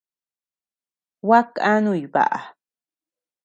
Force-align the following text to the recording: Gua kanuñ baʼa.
Gua 1.25 1.39
kanuñ 1.55 2.01
baʼa. 2.13 2.39